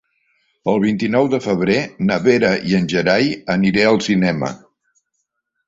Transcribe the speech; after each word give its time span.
El 0.71 0.79
vint-i-nou 0.83 1.29
de 1.33 1.39
febrer 1.47 1.75
na 2.09 2.17
Vera 2.29 2.51
i 2.71 2.75
en 2.79 2.89
Gerai 2.95 3.31
aniré 3.59 3.87
al 3.93 4.03
cinema. 4.09 4.53